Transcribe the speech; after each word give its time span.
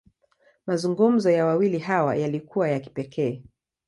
Mazungumzo 0.67 1.29
ya 1.31 1.45
wawili 1.45 1.79
hawa, 1.79 2.15
yalikuwa 2.15 2.69
ya 2.69 2.79
kipekee. 2.79 3.43